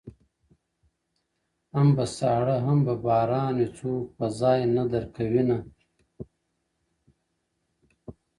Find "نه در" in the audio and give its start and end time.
4.75-5.03